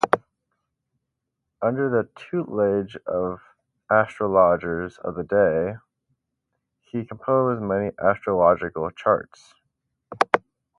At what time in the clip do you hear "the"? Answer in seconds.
1.87-2.09, 5.13-5.23